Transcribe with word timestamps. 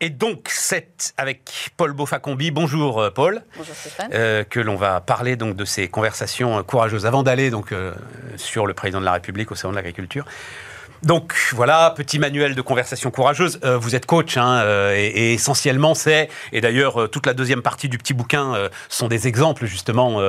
Et 0.00 0.10
donc, 0.10 0.48
c'est 0.50 1.14
avec 1.16 1.70
Paul 1.76 1.92
Beaufacombi. 1.92 2.50
Bonjour 2.50 3.00
euh, 3.00 3.10
Paul. 3.10 3.42
Bonjour 3.56 3.74
Stéphane. 3.74 4.10
Euh, 4.12 4.44
que 4.44 4.60
l'on 4.60 4.76
va 4.76 5.00
parler 5.00 5.36
donc 5.36 5.56
de 5.56 5.64
ces 5.64 5.88
conversations 5.88 6.62
courageuses 6.64 7.06
avant 7.06 7.22
d'aller 7.22 7.50
donc 7.50 7.72
euh, 7.72 7.94
sur 8.36 8.66
le 8.66 8.74
président 8.74 9.00
de 9.00 9.04
la 9.04 9.12
République 9.12 9.50
au 9.52 9.54
salon 9.54 9.72
de 9.72 9.76
l'agriculture. 9.76 10.26
Donc 11.02 11.34
voilà, 11.52 11.92
petit 11.96 12.18
manuel 12.18 12.54
de 12.54 12.62
conversation 12.62 13.10
courageuse. 13.10 13.60
Euh, 13.64 13.76
vous 13.76 13.94
êtes 13.94 14.06
coach 14.06 14.36
hein, 14.36 14.60
euh, 14.62 14.94
et, 14.96 15.06
et, 15.06 15.34
essentiellement 15.34 15.94
c'est, 15.94 16.28
et 16.52 16.60
d'ailleurs 16.60 17.02
euh, 17.02 17.08
toute 17.08 17.26
la 17.26 17.34
deuxième 17.34 17.62
partie 17.62 17.88
du 17.88 17.98
petit 17.98 18.14
bouquin 18.14 18.54
sont 18.88 19.08
des 19.08 19.28
exemples 19.28 19.66
justement 19.66 20.20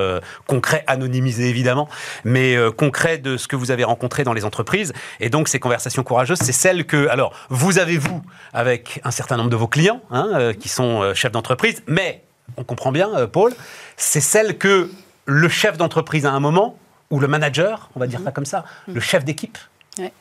concrets, 0.46 0.84
anonymisés 0.86 1.48
évidemment, 1.48 1.88
mais 2.24 2.56
concrets 2.76 3.18
de 3.18 3.36
ce 3.36 3.48
que 3.48 3.56
vous 3.56 3.70
avez 3.70 3.84
rencontré 3.84 4.24
dans 4.24 4.32
les 4.32 4.44
entreprises. 4.44 4.92
Et 5.20 5.30
donc 5.30 5.48
ces 5.48 5.58
conversations 5.58 6.02
courageuses, 6.02 6.38
c'est 6.38 6.52
celles 6.52 6.84
que, 6.86 7.08
alors 7.08 7.32
vous 7.48 7.78
avez 7.78 7.98
vous 7.98 8.22
avec 8.52 9.00
un 9.04 9.10
certain 9.10 9.36
nombre 9.36 9.50
de 9.50 9.56
vos 9.56 9.68
clients 9.68 10.00
hein, 10.10 10.52
qui 10.58 10.68
sont 10.68 11.14
chefs 11.14 11.32
d'entreprise, 11.32 11.82
mais 11.86 12.24
on 12.56 12.64
comprend 12.64 12.92
bien, 12.92 13.26
Paul, 13.32 13.52
c'est 13.96 14.20
celles 14.20 14.58
que 14.58 14.90
le 15.26 15.48
chef 15.48 15.76
d'entreprise 15.76 16.26
à 16.26 16.32
un 16.32 16.40
moment 16.40 16.78
ou 17.10 17.20
le 17.20 17.28
manager, 17.28 17.90
on 17.94 18.00
va 18.00 18.06
dire 18.06 18.20
ça 18.24 18.32
comme 18.32 18.46
ça, 18.46 18.64
le 18.88 19.00
chef 19.00 19.24
d'équipe 19.24 19.58
Ouais. 19.98 20.12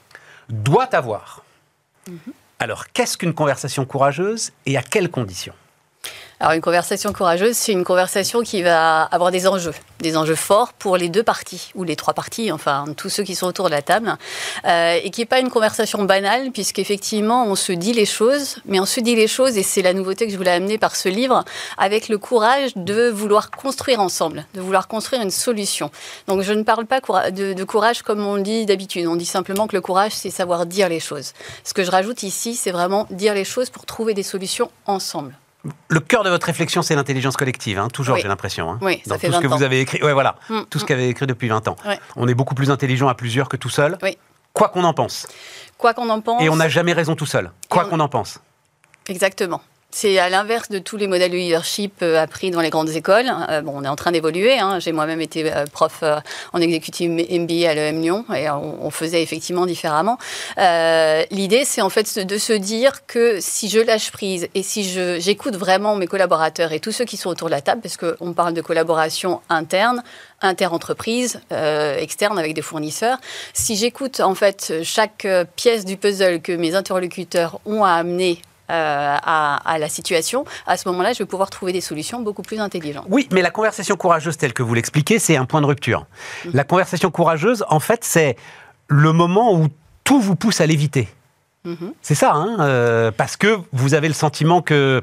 Doit 0.49 0.95
avoir. 0.95 1.43
Alors, 2.59 2.87
qu'est-ce 2.91 3.17
qu'une 3.17 3.33
conversation 3.33 3.85
courageuse 3.85 4.51
et 4.65 4.77
à 4.77 4.81
quelles 4.81 5.09
conditions? 5.09 5.53
Alors 6.41 6.51
une 6.51 6.61
conversation 6.61 7.13
courageuse, 7.13 7.55
c'est 7.55 7.71
une 7.71 7.85
conversation 7.85 8.41
qui 8.41 8.61
va 8.61 9.03
avoir 9.03 9.31
des 9.31 9.47
enjeux, 9.47 9.73
des 10.01 10.17
enjeux 10.17 10.35
forts 10.35 10.73
pour 10.73 10.97
les 10.97 11.07
deux 11.07 11.23
parties, 11.23 11.71
ou 11.75 11.85
les 11.85 11.95
trois 11.95 12.13
parties, 12.13 12.51
enfin 12.51 12.83
tous 12.97 13.07
ceux 13.07 13.23
qui 13.23 13.35
sont 13.35 13.47
autour 13.47 13.67
de 13.67 13.71
la 13.71 13.81
table, 13.81 14.17
euh, 14.65 14.99
et 15.01 15.11
qui 15.11 15.21
n'est 15.21 15.25
pas 15.25 15.39
une 15.39 15.49
conversation 15.49 16.03
banale, 16.03 16.51
puisqu'effectivement 16.51 17.45
on 17.45 17.55
se 17.55 17.71
dit 17.71 17.93
les 17.93 18.05
choses, 18.05 18.57
mais 18.65 18.81
on 18.81 18.85
se 18.85 18.99
dit 18.99 19.15
les 19.15 19.27
choses, 19.27 19.57
et 19.57 19.63
c'est 19.63 19.81
la 19.81 19.93
nouveauté 19.93 20.25
que 20.25 20.31
je 20.33 20.37
voulais 20.37 20.51
amener 20.51 20.77
par 20.77 20.97
ce 20.97 21.07
livre, 21.07 21.45
avec 21.77 22.09
le 22.09 22.17
courage 22.17 22.71
de 22.75 23.07
vouloir 23.07 23.49
construire 23.49 24.01
ensemble, 24.01 24.45
de 24.55 24.59
vouloir 24.59 24.89
construire 24.89 25.21
une 25.21 25.31
solution. 25.31 25.89
Donc 26.27 26.41
je 26.41 26.51
ne 26.51 26.63
parle 26.63 26.85
pas 26.85 26.99
de, 27.31 27.53
de 27.53 27.63
courage 27.63 28.01
comme 28.01 28.25
on 28.25 28.37
dit 28.37 28.65
d'habitude, 28.65 29.07
on 29.07 29.15
dit 29.15 29.25
simplement 29.25 29.67
que 29.67 29.75
le 29.75 29.81
courage 29.81 30.11
c'est 30.11 30.31
savoir 30.31 30.65
dire 30.65 30.89
les 30.89 30.99
choses. 30.99 31.31
Ce 31.63 31.73
que 31.73 31.85
je 31.85 31.91
rajoute 31.91 32.23
ici, 32.23 32.55
c'est 32.55 32.71
vraiment 32.71 33.07
dire 33.09 33.33
les 33.33 33.45
choses 33.45 33.69
pour 33.69 33.85
trouver 33.85 34.13
des 34.13 34.23
solutions 34.23 34.69
ensemble. 34.85 35.37
Le 35.87 35.99
cœur 35.99 36.23
de 36.23 36.29
votre 36.29 36.45
réflexion, 36.45 36.81
c'est 36.81 36.95
l'intelligence 36.95 37.37
collective, 37.37 37.79
hein, 37.79 37.87
toujours, 37.87 38.15
Oui. 38.15 38.21
j'ai 38.21 38.27
l'impression. 38.27 38.69
hein. 38.71 38.77
Oui, 38.81 39.01
ça 39.05 39.11
Dans 39.15 39.19
tout 39.19 39.31
ce 39.33 39.39
que 39.39 39.47
20 39.47 39.55
vous 39.57 39.63
avez 39.63 39.79
écrit. 39.81 40.01
Ouais, 40.03 40.13
voilà. 40.13 40.35
Mm, 40.49 40.61
Tout 40.69 40.77
ce 40.79 40.83
mm. 40.83 40.87
qu'avez 40.87 41.01
avez 41.03 41.09
écrit 41.11 41.27
depuis 41.27 41.47
20 41.47 41.67
ans. 41.67 41.75
Ouais. 41.85 41.99
On 42.15 42.27
est 42.27 42.33
beaucoup 42.33 42.55
plus 42.55 42.69
intelligent 42.71 43.07
à 43.07 43.15
plusieurs 43.15 43.49
que 43.49 43.57
tout 43.57 43.69
seul. 43.69 43.97
Oui. 44.03 44.17
Quoi 44.53 44.69
qu'on 44.69 44.83
en 44.83 44.93
pense. 44.93 45.27
Quoi 45.77 45.93
qu'on 45.93 46.09
en 46.09 46.21
pense. 46.21 46.41
Et 46.41 46.49
on 46.49 46.55
n'a 46.55 46.69
jamais 46.69 46.93
raison 46.93 47.15
tout 47.15 47.25
seul. 47.25 47.51
Quoi 47.69 47.85
on- 47.85 47.89
qu'on 47.89 47.99
en 47.99 48.07
pense. 48.07 48.39
Exactement. 49.07 49.61
C'est 49.97 50.19
à 50.19 50.27
l'inverse 50.27 50.67
de 50.67 50.79
tous 50.79 50.97
les 50.97 51.07
modèles 51.07 51.31
de 51.31 51.37
leadership 51.37 51.99
euh, 52.01 52.21
appris 52.21 52.51
dans 52.51 52.59
les 52.59 52.69
grandes 52.69 52.89
écoles. 52.89 53.31
Euh, 53.49 53.61
bon, 53.61 53.71
on 53.77 53.83
est 53.85 53.87
en 53.87 53.95
train 53.95 54.11
d'évoluer. 54.11 54.59
hein. 54.59 54.77
J'ai 54.79 54.91
moi-même 54.91 55.21
été 55.21 55.49
euh, 55.49 55.63
prof 55.71 56.03
en 56.51 56.59
exécutif 56.59 57.09
MBA 57.09 57.69
à 57.69 57.73
l'EM 57.73 58.01
Lyon 58.01 58.25
et 58.35 58.49
on, 58.49 58.89
faisait 58.89 59.23
effectivement 59.23 59.65
différemment. 59.65 60.17
L'idée, 60.57 61.63
c'est 61.63 61.81
en 61.81 61.89
fait 61.89 62.19
de 62.19 62.37
se 62.37 62.51
dire 62.51 63.05
que 63.07 63.39
si 63.39 63.69
je 63.69 63.79
lâche 63.79 64.11
prise 64.11 64.49
et 64.53 64.63
si 64.63 64.83
j'écoute 65.21 65.55
vraiment 65.55 65.95
mes 65.95 66.07
collaborateurs 66.07 66.73
et 66.73 66.81
tous 66.81 66.91
ceux 66.91 67.05
qui 67.05 67.15
sont 67.15 67.29
autour 67.29 67.47
de 67.47 67.51
la 67.51 67.61
table, 67.61 67.79
parce 67.81 67.95
qu'on 67.95 68.33
parle 68.33 68.53
de 68.53 68.61
collaboration 68.61 69.39
interne, 69.47 70.03
inter-entreprise, 70.41 71.39
externe 71.97 72.37
avec 72.37 72.53
des 72.53 72.61
fournisseurs, 72.61 73.17
si 73.53 73.77
j'écoute 73.77 74.19
en 74.19 74.35
fait 74.35 74.73
chaque 74.83 75.25
pièce 75.55 75.85
du 75.85 75.95
puzzle 75.95 76.41
que 76.41 76.51
mes 76.51 76.75
interlocuteurs 76.75 77.61
ont 77.65 77.85
à 77.85 77.91
amener 77.91 78.41
à, 78.67 79.55
à 79.57 79.77
la 79.77 79.89
situation, 79.89 80.45
à 80.67 80.77
ce 80.77 80.87
moment-là, 80.89 81.13
je 81.13 81.19
vais 81.19 81.25
pouvoir 81.25 81.49
trouver 81.49 81.73
des 81.73 81.81
solutions 81.81 82.21
beaucoup 82.21 82.41
plus 82.41 82.59
intelligentes. 82.59 83.05
Oui, 83.09 83.27
mais 83.31 83.41
la 83.41 83.51
conversation 83.51 83.95
courageuse, 83.95 84.37
telle 84.37 84.53
que 84.53 84.63
vous 84.63 84.73
l'expliquez, 84.73 85.19
c'est 85.19 85.37
un 85.37 85.45
point 85.45 85.61
de 85.61 85.67
rupture. 85.67 86.05
Mm. 86.45 86.49
La 86.53 86.63
conversation 86.63 87.11
courageuse, 87.11 87.65
en 87.69 87.79
fait, 87.79 88.03
c'est 88.03 88.35
le 88.87 89.11
moment 89.11 89.53
où 89.53 89.67
tout 90.03 90.19
vous 90.19 90.35
pousse 90.35 90.61
à 90.61 90.65
l'éviter. 90.65 91.09
Mhm. 91.65 91.93
C'est 92.01 92.15
ça, 92.15 92.33
hein, 92.33 92.57
euh, 92.59 93.11
parce 93.11 93.37
que 93.37 93.57
vous 93.71 93.95
avez 93.95 94.07
le 94.07 94.13
sentiment 94.13 94.61
que 94.61 95.01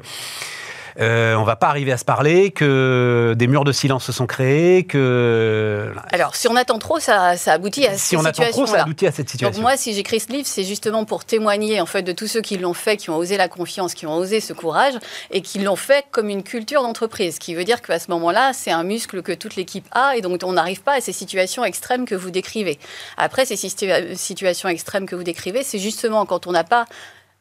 euh, 0.99 1.35
on 1.35 1.43
va 1.43 1.55
pas 1.55 1.67
arriver 1.67 1.91
à 1.91 1.97
se 1.97 2.05
parler, 2.05 2.51
que 2.51 3.33
des 3.37 3.47
murs 3.47 3.63
de 3.63 3.71
silence 3.71 4.03
se 4.03 4.11
sont 4.11 4.27
créés, 4.27 4.83
que 4.83 5.91
Alors, 6.11 6.35
si 6.35 6.47
on 6.47 6.55
attend 6.55 6.79
trop, 6.79 6.99
ça, 6.99 7.37
ça 7.37 7.53
aboutit 7.53 7.85
à 7.87 7.97
si 7.97 8.15
on 8.15 8.25
attend 8.25 8.43
trop, 8.51 8.65
ça 8.65 8.81
aboutit 8.83 9.07
à 9.07 9.11
cette 9.11 9.29
situation. 9.29 9.51
Donc 9.53 9.61
moi, 9.61 9.77
si 9.77 9.93
j'écris 9.93 10.19
ce 10.19 10.31
livre, 10.31 10.47
c'est 10.47 10.63
justement 10.63 11.05
pour 11.05 11.25
témoigner 11.25 11.81
en 11.81 11.85
fait 11.85 12.03
de 12.03 12.11
tous 12.11 12.27
ceux 12.27 12.41
qui 12.41 12.57
l'ont 12.57 12.73
fait, 12.73 12.97
qui 12.97 13.09
ont 13.09 13.17
osé 13.17 13.37
la 13.37 13.47
confiance, 13.47 13.93
qui 13.93 14.05
ont 14.05 14.15
osé 14.15 14.39
ce 14.39 14.53
courage 14.53 14.93
et 15.31 15.41
qui 15.41 15.59
l'ont 15.59 15.75
fait 15.75 16.05
comme 16.11 16.29
une 16.29 16.43
culture 16.43 16.83
d'entreprise. 16.83 17.35
Ce 17.35 17.39
qui 17.39 17.55
veut 17.55 17.63
dire 17.63 17.81
qu'à 17.81 17.99
ce 17.99 18.09
moment-là, 18.11 18.51
c'est 18.53 18.71
un 18.71 18.83
muscle 18.83 19.21
que 19.21 19.31
toute 19.31 19.55
l'équipe 19.55 19.87
a 19.91 20.15
et 20.15 20.21
donc 20.21 20.41
on 20.43 20.53
n'arrive 20.53 20.81
pas 20.81 20.93
à 20.93 21.01
ces 21.01 21.13
situations 21.13 21.63
extrêmes 21.63 22.05
que 22.05 22.15
vous 22.15 22.31
décrivez. 22.31 22.79
Après, 23.17 23.45
ces 23.45 23.55
situa- 23.55 24.15
situations 24.15 24.69
extrêmes 24.69 25.05
que 25.05 25.15
vous 25.15 25.23
décrivez, 25.23 25.63
c'est 25.63 25.79
justement 25.79 26.25
quand 26.25 26.47
on 26.47 26.51
n'a 26.51 26.63
pas 26.63 26.85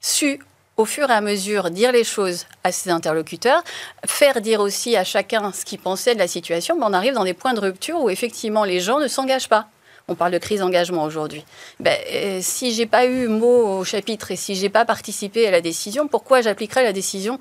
su 0.01 0.41
au 0.82 0.84
fur 0.84 1.09
et 1.10 1.12
à 1.12 1.20
mesure 1.20 1.70
dire 1.70 1.93
les 1.93 2.03
choses 2.03 2.47
à 2.65 2.72
ses 2.72 2.91
interlocuteurs, 2.91 3.62
faire 4.04 4.41
dire 4.41 4.60
aussi 4.60 4.97
à 4.97 5.04
chacun 5.04 5.53
ce 5.53 5.65
qu'il 5.65 5.78
pensait 5.78 6.15
de 6.15 6.19
la 6.19 6.26
situation, 6.26 6.76
ben 6.76 6.87
on 6.91 6.93
arrive 6.93 7.15
dans 7.15 7.22
des 7.25 7.34
points 7.34 7.54
de 7.54 7.60
rupture 7.60 8.00
où 8.03 8.10
effectivement 8.10 8.65
les 8.65 8.81
gens 8.81 8.98
ne 8.98 9.06
s'engagent 9.06 9.48
pas. 9.48 9.69
On 10.09 10.16
parle 10.16 10.32
de 10.32 10.38
crise 10.38 10.59
d'engagement 10.59 11.04
aujourd'hui. 11.04 11.44
Ben, 11.78 11.97
euh, 12.12 12.41
si 12.43 12.75
j'ai 12.75 12.87
pas 12.87 13.06
eu 13.06 13.28
mot 13.28 13.78
au 13.78 13.84
chapitre 13.84 14.32
et 14.32 14.37
si 14.37 14.56
j'ai 14.56 14.69
pas 14.70 14.84
participé 14.84 15.47
à 15.47 15.53
la 15.53 15.60
décision, 15.60 16.09
pourquoi 16.09 16.41
j'appliquerais 16.41 16.82
la 16.82 16.93
décision 16.93 17.38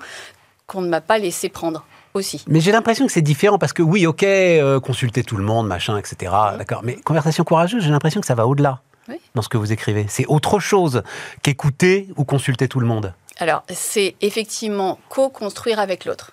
qu'on 0.68 0.80
ne 0.82 0.88
m'a 0.88 1.00
pas 1.00 1.18
laissé 1.18 1.48
prendre 1.48 1.84
aussi? 2.14 2.44
Mais 2.46 2.60
j'ai 2.60 2.70
l'impression 2.70 3.04
que 3.06 3.12
c'est 3.12 3.20
différent 3.22 3.58
parce 3.58 3.72
que 3.72 3.82
oui, 3.82 4.06
ok, 4.06 4.22
euh, 4.22 4.78
consulter 4.78 5.24
tout 5.24 5.36
le 5.36 5.42
monde, 5.42 5.66
machin, 5.66 5.98
etc. 5.98 6.32
D'accord. 6.56 6.82
Mais 6.84 6.94
conversation 6.94 7.42
courageuse, 7.42 7.82
j'ai 7.82 7.90
l'impression 7.90 8.20
que 8.20 8.26
ça 8.28 8.36
va 8.36 8.46
au-delà 8.46 8.80
Oui. 9.08 9.16
dans 9.34 9.42
ce 9.42 9.48
que 9.48 9.58
vous 9.58 9.72
écrivez. 9.72 10.06
C'est 10.08 10.26
autre 10.26 10.60
chose 10.60 11.02
qu'écouter 11.42 12.06
ou 12.16 12.24
consulter 12.24 12.68
tout 12.68 12.78
le 12.78 12.86
monde. 12.86 13.12
Alors, 13.38 13.64
c'est 13.70 14.14
effectivement 14.20 14.98
co-construire 15.08 15.78
avec 15.80 16.04
l'autre. 16.04 16.32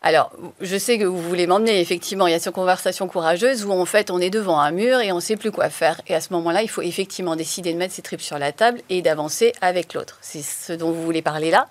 Alors, 0.00 0.30
je 0.60 0.76
sais 0.78 0.96
que 0.96 1.04
vous 1.04 1.20
voulez 1.20 1.48
m'emmener, 1.48 1.80
effectivement, 1.80 2.28
il 2.28 2.30
y 2.30 2.34
a 2.34 2.38
cette 2.38 2.54
conversation 2.54 3.08
courageuse 3.08 3.64
où 3.64 3.72
en 3.72 3.84
fait 3.84 4.12
on 4.12 4.20
est 4.20 4.30
devant 4.30 4.60
un 4.60 4.70
mur 4.70 5.00
et 5.00 5.10
on 5.10 5.16
ne 5.16 5.20
sait 5.20 5.34
plus 5.36 5.50
quoi 5.50 5.70
faire. 5.70 6.00
Et 6.06 6.14
à 6.14 6.20
ce 6.20 6.32
moment-là, 6.34 6.62
il 6.62 6.68
faut 6.68 6.82
effectivement 6.82 7.34
décider 7.34 7.72
de 7.72 7.78
mettre 7.78 7.94
ses 7.94 8.02
tripes 8.02 8.20
sur 8.20 8.38
la 8.38 8.52
table 8.52 8.80
et 8.90 9.02
d'avancer 9.02 9.52
avec 9.60 9.94
l'autre. 9.94 10.16
C'est 10.20 10.42
ce 10.42 10.72
dont 10.72 10.92
vous 10.92 11.02
voulez 11.02 11.20
parler 11.20 11.50
là. 11.50 11.66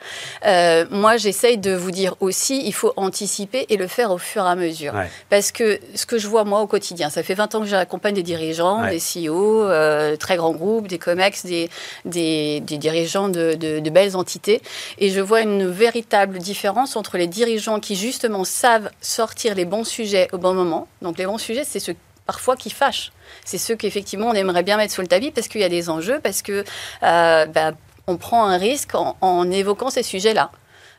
Euh, 0.46 0.86
moi, 0.92 1.16
j'essaye 1.16 1.58
de 1.58 1.72
vous 1.74 1.92
dire 1.92 2.16
aussi, 2.20 2.62
il 2.68 2.74
faut 2.74 2.92
anticiper 2.98 3.66
et 3.70 3.78
le 3.78 3.88
faire 3.88 4.12
au 4.12 4.18
fur 4.18 4.44
et 4.46 4.50
à 4.50 4.56
mesure. 4.56 4.94
Ouais. 4.94 5.10
Parce 5.30 5.54
que 5.54 5.80
ce 5.96 6.06
que 6.06 6.18
je 6.18 6.28
vois 6.28 6.44
moi 6.44 6.60
au 6.60 6.68
quotidien, 6.68 7.10
ça 7.10 7.24
fait 7.24 7.34
20 7.34 7.56
ans 7.56 7.62
que 7.62 7.68
j'accompagne 7.68 8.14
des 8.16 8.24
dirigeants, 8.24 8.82
Ouais. 8.84 8.92
des 8.92 9.00
CEO, 9.30 9.64
euh, 9.64 10.18
très 10.18 10.36
grands 10.36 10.52
groupes, 10.52 10.88
des 10.90 11.00
COMEX, 11.00 11.46
des, 11.46 11.70
des, 12.04 12.60
des 12.60 12.78
dirigeants 12.78 13.30
de, 13.30 13.54
de- 13.54 13.80
de 13.80 13.90
belles 13.90 14.18
entités. 14.18 14.62
Et 14.98 15.12
je 15.12 15.22
vois 15.22 15.40
une 15.42 15.66
véritable 15.70 16.40
différence 16.40 16.98
entre 16.98 17.18
les 17.18 17.28
dirigeants 17.28 17.80
qui 17.80 17.96
justement 18.18 18.44
savent 18.46 18.90
sortir 19.00 19.54
les 19.54 19.66
bons 19.66 19.84
sujets 19.84 20.28
au 20.32 20.40
bon 20.40 20.56
moment. 20.56 20.88
Donc 21.04 21.20
les 21.20 21.28
bons 21.28 21.38
sujets, 21.38 21.64
c'est 21.64 21.80
ceux 21.80 21.96
parfois 22.26 22.56
qui 22.56 22.72
fâchent. 22.72 23.12
C'est 23.46 23.60
ceux 23.60 23.76
qu'effectivement 23.76 24.30
on 24.30 24.34
aimerait 24.34 24.64
bien 24.64 24.76
mettre 24.76 24.92
sous 24.92 25.02
le 25.02 25.08
tapis 25.08 25.30
parce 25.30 25.48
qu'il 25.48 25.62
y 25.62 25.64
a 25.64 25.70
des 25.70 25.88
enjeux, 25.88 26.20
parce 26.24 26.42
que 26.42 26.64
euh, 27.04 27.46
ben, 27.46 27.76
on 28.08 28.18
prend 28.18 28.46
un 28.46 28.58
risque 28.58 28.96
en 28.96 29.52
évoquant 29.52 29.92
ces 29.92 30.02
sujets-là. 30.02 30.50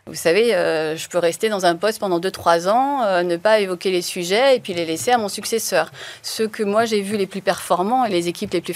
Vous 0.08 0.14
savez, 0.14 0.54
euh, 0.54 0.96
je 0.96 1.06
peux 1.06 1.18
rester 1.18 1.50
dans 1.50 1.66
un 1.66 1.76
poste 1.76 1.98
pendant 1.98 2.18
2-3 2.18 2.70
ans, 2.70 3.02
euh, 3.04 3.22
ne 3.22 3.36
pas 3.36 3.60
évoquer 3.60 3.90
les 3.90 4.00
sujets 4.00 4.56
et 4.56 4.60
puis 4.60 4.72
les 4.72 4.86
laisser 4.86 5.10
à 5.10 5.18
mon 5.18 5.28
successeur. 5.28 5.90
Ceux 6.22 6.48
que 6.48 6.62
moi 6.62 6.86
j'ai 6.86 7.02
vus 7.02 7.18
les 7.18 7.26
plus 7.26 7.42
performants 7.42 8.06
et 8.06 8.10
les 8.10 8.26
équipes 8.26 8.54
les 8.54 8.62
plus 8.62 8.74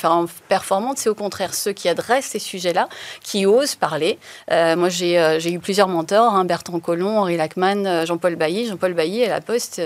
performantes, 0.49 0.99
c'est 0.99 1.09
au 1.09 1.15
contraire 1.15 1.55
ceux 1.55 1.73
qui 1.73 1.89
adressent 1.89 2.27
ces 2.27 2.39
sujets-là, 2.39 2.89
qui 3.23 3.47
osent 3.47 3.77
parler. 3.77 4.19
Euh, 4.51 4.77
moi 4.77 4.91
j'ai 4.91 5.19
euh, 5.19 5.39
j'ai 5.39 5.53
eu 5.53 5.59
plusieurs 5.59 5.89
mentors, 5.89 6.35
hein, 6.35 6.45
Bertrand 6.45 6.81
Collomb, 6.81 7.17
Henri 7.17 7.39
Lachman, 7.39 8.05
Jean-Paul 8.05 8.37
Bailly. 8.37 8.67
Jean-Paul 8.67 8.93
Bailly 8.93 9.25
à 9.25 9.31
la 9.31 9.41
Poste 9.41 9.81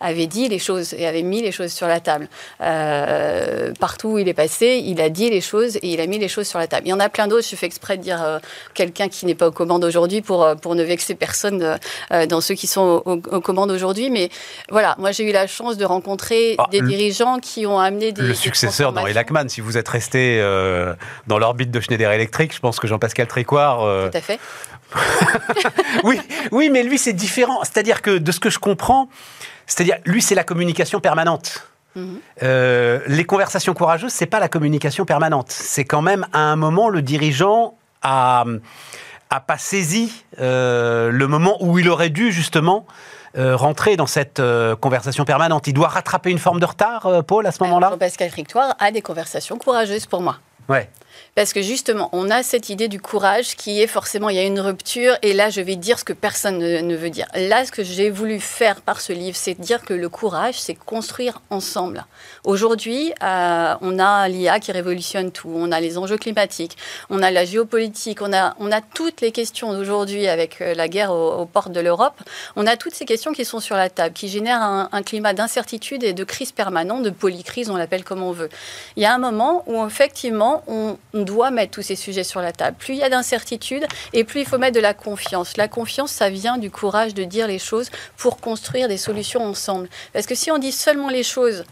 avait 0.00 0.26
dit 0.26 0.48
les 0.48 0.58
choses 0.58 0.92
et 0.92 1.06
avait 1.06 1.22
mis 1.22 1.40
les 1.40 1.52
choses 1.52 1.72
sur 1.72 1.86
la 1.86 2.00
table. 2.00 2.28
Partout 2.58 4.08
où 4.08 4.18
il 4.18 4.28
est 4.28 4.34
passé, 4.34 4.82
il 4.84 5.00
a 5.00 5.08
dit 5.08 5.30
les 5.30 5.40
choses 5.40 5.76
et 5.76 5.94
il 5.94 6.00
a 6.00 6.06
mis 6.06 6.18
les 6.18 6.28
choses 6.28 6.46
sur 6.46 6.58
la 6.58 6.66
table. 6.66 6.82
Il 6.86 6.90
y 6.90 6.92
en 6.92 7.00
a 7.00 7.08
plein 7.08 7.26
d'autres, 7.26 7.46
je 7.48 7.56
fais 7.56 7.66
exprès 7.66 7.96
de 7.96 8.02
dire 8.02 8.40
quelqu'un 8.74 9.08
qui 9.08 9.24
n'est 9.24 9.34
pas 9.34 9.48
aux 9.48 9.52
commandes 9.52 9.84
aujourd'hui 9.84 10.20
pour, 10.20 10.46
pour 10.60 10.74
ne 10.74 10.89
vexer 10.90 11.14
personne 11.14 11.62
euh, 11.62 11.76
euh, 12.12 12.26
dans 12.26 12.40
ceux 12.42 12.54
qui 12.54 12.66
sont 12.66 13.02
aux, 13.06 13.20
aux 13.36 13.40
commandes 13.40 13.70
aujourd'hui. 13.70 14.10
Mais 14.10 14.28
voilà, 14.70 14.94
moi 14.98 15.12
j'ai 15.12 15.24
eu 15.28 15.32
la 15.32 15.46
chance 15.46 15.76
de 15.78 15.84
rencontrer 15.86 16.56
Ah, 16.58 16.66
des 16.70 16.80
le- 16.80 16.88
dirigeants 16.88 17.38
qui 17.38 17.66
ont 17.66 17.78
amené 17.78 18.12
des. 18.12 18.22
le 18.22 18.28
des 18.28 18.34
successeur 18.34 18.92
d'Henri. 18.92 19.12
Lachman, 19.14 19.48
si 19.48 19.60
vous 19.60 19.78
êtes 19.78 19.88
resté 19.88 20.38
euh, 20.40 20.94
dans 21.26 21.38
l'orbite 21.38 21.70
de 21.70 21.80
Schneider 21.80 22.10
Electric, 22.12 22.54
je 22.54 22.60
pense 22.60 22.78
que 22.78 22.86
Jean-Pascal 22.86 23.26
Tricoire. 23.26 23.82
euh, 23.82 24.10
Tout 24.10 24.18
à 24.18 24.20
fait. 24.20 24.38
oui, 26.04 26.20
oui, 26.50 26.70
mais 26.70 26.82
lui 26.82 26.98
c'est 26.98 27.12
différent. 27.12 27.60
C'est-à-dire 27.62 28.02
que 28.02 28.18
de 28.18 28.32
ce 28.32 28.40
que 28.40 28.50
je 28.50 28.58
comprends, 28.58 29.08
c'est-à-dire 29.66 29.96
lui 30.04 30.20
c'est 30.22 30.34
la 30.34 30.44
communication 30.44 31.00
permanente. 31.00 31.66
Mhm. 31.96 32.20
Euh, 32.44 33.00
les 33.08 33.24
conversations 33.24 33.74
courageuses, 33.74 34.12
c'est 34.12 34.26
pas 34.26 34.40
la 34.40 34.48
communication 34.48 35.04
permanente. 35.04 35.50
C'est 35.50 35.84
quand 35.84 36.02
même 36.02 36.26
à 36.32 36.38
un 36.40 36.56
moment 36.56 36.88
le 36.88 37.02
dirigeant 37.02 37.76
a, 38.02 38.44
a 39.30 39.40
pas 39.40 39.58
saisi 39.58 40.12
le 40.38 41.26
moment 41.26 41.56
où 41.60 41.78
il 41.78 41.88
aurait 41.88 42.10
dû 42.10 42.32
justement 42.32 42.86
rentrer 43.34 43.96
dans 43.96 44.06
cette 44.06 44.42
conversation 44.80 45.24
permanente 45.24 45.66
Il 45.68 45.72
doit 45.72 45.88
rattraper 45.88 46.30
une 46.30 46.38
forme 46.38 46.60
de 46.60 46.66
retard, 46.66 47.24
Paul, 47.26 47.46
à 47.46 47.52
ce 47.52 47.62
moment-là? 47.62 47.96
Pascal 47.98 48.30
Frictoire 48.30 48.74
a 48.78 48.90
des 48.90 49.02
conversations 49.02 49.56
courageuses 49.56 50.06
pour 50.06 50.20
moi. 50.20 50.36
Ouais. 50.68 50.90
Parce 51.34 51.52
que 51.52 51.62
justement, 51.62 52.08
on 52.12 52.30
a 52.30 52.42
cette 52.42 52.68
idée 52.68 52.88
du 52.88 53.00
courage 53.00 53.56
qui 53.56 53.80
est 53.80 53.86
forcément, 53.86 54.28
il 54.28 54.36
y 54.36 54.38
a 54.38 54.44
une 54.44 54.60
rupture, 54.60 55.16
et 55.22 55.32
là, 55.32 55.48
je 55.50 55.60
vais 55.60 55.76
dire 55.76 55.98
ce 55.98 56.04
que 56.04 56.12
personne 56.12 56.58
ne, 56.58 56.96
veut 56.96 57.10
dire. 57.10 57.26
Là, 57.34 57.64
ce 57.64 57.72
que 57.72 57.82
j'ai 57.82 58.10
voulu 58.10 58.40
faire 58.40 58.80
par 58.80 59.00
ce 59.00 59.12
livre, 59.12 59.36
c'est 59.36 59.58
dire 59.58 59.82
que 59.82 59.94
le 59.94 60.08
courage, 60.08 60.60
c'est 60.60 60.74
construire 60.74 61.40
ensemble. 61.50 62.04
Aujourd'hui, 62.44 63.12
euh, 63.22 63.74
on 63.80 63.98
a 63.98 64.28
l'IA 64.28 64.60
qui 64.60 64.72
révolutionne 64.72 65.30
tout, 65.30 65.50
on 65.54 65.72
a 65.72 65.80
les 65.80 65.98
enjeux 65.98 66.18
climatiques, 66.18 66.76
on 67.10 67.22
a 67.22 67.30
la 67.30 67.44
géopolitique, 67.44 68.22
on 68.22 68.32
a, 68.32 68.54
on 68.58 68.72
a 68.72 68.80
toutes 68.80 69.20
les 69.20 69.32
questions 69.32 69.72
d'aujourd'hui 69.72 70.26
avec 70.26 70.60
euh, 70.60 70.74
la 70.74 70.88
guerre 70.88 71.12
aux, 71.12 71.46
portes 71.46 71.72
de 71.72 71.80
l'Europe, 71.80 72.20
on 72.56 72.66
a 72.66 72.76
toutes 72.76 72.94
ces 72.94 73.04
questions 73.04 73.32
qui 73.32 73.44
sont 73.44 73.60
sur 73.60 73.76
la 73.76 73.88
table, 73.88 74.14
qui 74.14 74.28
génèrent 74.28 74.62
un, 74.62 74.88
un 74.92 75.02
climat 75.02 75.32
d'incertitude 75.32 76.02
et 76.02 76.12
de 76.12 76.24
crise 76.24 76.52
permanente, 76.52 77.02
de 77.02 77.10
polycrise, 77.10 77.70
on 77.70 77.76
l'appelle 77.76 78.04
comme 78.04 78.22
on 78.22 78.32
veut. 78.32 78.48
Il 78.96 79.02
y 79.02 79.06
a 79.06 79.14
un 79.14 79.18
moment 79.18 79.64
où, 79.66 79.84
effectivement, 79.86 80.62
on 80.66 80.96
on 81.14 81.22
doit 81.22 81.50
mettre 81.50 81.72
tous 81.72 81.82
ces 81.82 81.96
sujets 81.96 82.24
sur 82.24 82.40
la 82.40 82.52
table. 82.52 82.76
Plus 82.78 82.94
il 82.94 82.98
y 82.98 83.02
a 83.02 83.08
d'incertitudes 83.08 83.86
et 84.12 84.24
plus 84.24 84.40
il 84.40 84.46
faut 84.46 84.58
mettre 84.58 84.76
de 84.76 84.80
la 84.80 84.94
confiance. 84.94 85.56
La 85.56 85.68
confiance, 85.68 86.10
ça 86.12 86.30
vient 86.30 86.58
du 86.58 86.70
courage 86.70 87.14
de 87.14 87.24
dire 87.24 87.46
les 87.46 87.58
choses 87.58 87.90
pour 88.16 88.38
construire 88.38 88.88
des 88.88 88.96
solutions 88.96 89.44
ensemble. 89.44 89.88
Parce 90.12 90.26
que 90.26 90.34
si 90.34 90.50
on 90.50 90.58
dit 90.58 90.72
seulement 90.72 91.08
les 91.08 91.22
choses 91.22 91.64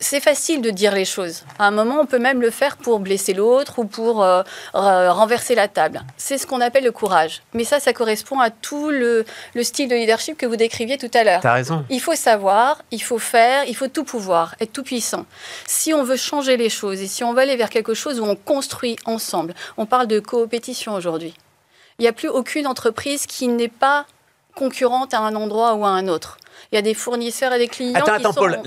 c'est 0.00 0.20
facile 0.20 0.62
de 0.62 0.70
dire 0.70 0.94
les 0.94 1.04
choses. 1.04 1.44
À 1.58 1.66
un 1.66 1.70
moment, 1.70 2.00
on 2.00 2.06
peut 2.06 2.18
même 2.18 2.40
le 2.40 2.50
faire 2.50 2.78
pour 2.78 3.00
blesser 3.00 3.34
l'autre 3.34 3.78
ou 3.78 3.84
pour 3.84 4.24
euh, 4.24 4.42
renverser 4.72 5.54
la 5.54 5.68
table. 5.68 6.00
C'est 6.16 6.38
ce 6.38 6.46
qu'on 6.46 6.62
appelle 6.62 6.84
le 6.84 6.92
courage. 6.92 7.42
Mais 7.52 7.64
ça, 7.64 7.80
ça 7.80 7.92
correspond 7.92 8.40
à 8.40 8.48
tout 8.48 8.88
le, 8.88 9.26
style 9.62 9.88
de 9.88 9.94
leadership 9.94 10.38
que 10.38 10.46
vous 10.46 10.56
décriviez 10.56 10.96
tout 10.96 11.10
à 11.12 11.22
l'heure. 11.22 11.42
T'as 11.42 11.52
raison. 11.52 11.84
Il 11.90 12.00
faut 12.00 12.14
savoir, 12.14 12.82
il 12.90 13.02
faut 13.02 13.18
faire, 13.18 13.64
il 13.66 13.76
faut 13.76 13.88
tout 13.88 14.04
pouvoir, 14.04 14.54
être 14.60 14.72
tout 14.72 14.82
puissant. 14.82 15.26
Si 15.66 15.92
on 15.92 16.02
veut 16.02 16.16
changer 16.16 16.56
les 16.56 16.70
choses 16.70 17.00
et 17.02 17.06
si 17.06 17.22
on 17.22 17.34
veut 17.34 17.40
aller 17.40 17.56
vers 17.56 17.70
quelque 17.70 17.94
chose 17.94 18.20
où 18.20 18.24
on 18.24 18.36
construit 18.36 18.96
ensemble, 19.04 19.54
on 19.76 19.84
parle 19.84 20.06
de 20.06 20.18
coopétition 20.18 20.94
aujourd'hui. 20.94 21.34
Il 21.98 22.02
n'y 22.02 22.08
a 22.08 22.14
plus 22.14 22.28
aucune 22.28 22.66
entreprise 22.66 23.26
qui 23.26 23.48
n'est 23.48 23.68
pas 23.68 24.06
concurrente 24.54 25.12
à 25.12 25.18
un 25.20 25.34
endroit 25.34 25.74
ou 25.74 25.84
à 25.84 25.90
un 25.90 26.08
autre 26.08 26.38
il 26.72 26.76
y 26.76 26.78
a 26.78 26.82
des 26.82 26.94
fournisseurs 26.94 27.52
et 27.52 27.58
des 27.58 27.68
clients. 27.68 27.94
Attends, 27.94 28.14
attends, 28.14 28.32
Paul, 28.32 28.60